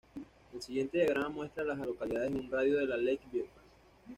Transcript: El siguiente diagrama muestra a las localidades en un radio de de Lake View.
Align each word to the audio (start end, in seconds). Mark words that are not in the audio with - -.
El 0.51 0.59
siguiente 0.63 0.97
diagrama 0.97 1.29
muestra 1.29 1.61
a 1.61 1.65
las 1.67 1.77
localidades 1.77 2.31
en 2.31 2.39
un 2.39 2.49
radio 2.51 2.75
de 2.79 2.87
de 2.87 2.97
Lake 2.97 3.21
View. 3.31 3.45